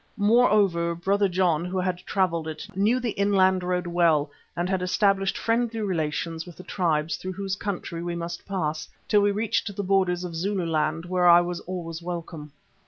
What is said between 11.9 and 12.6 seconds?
welcome.